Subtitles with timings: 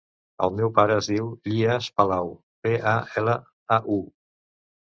[0.45, 2.33] El meu pare es diu Ilyas Palau:
[2.67, 3.37] pe, a, ela,
[3.77, 4.03] a, u.